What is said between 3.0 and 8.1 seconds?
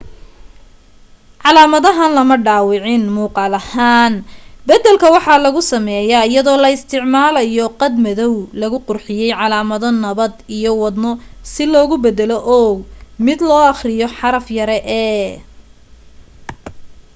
muuqal ahaan badalka waxaa lagu sameye ayadoo la isticmalayo qad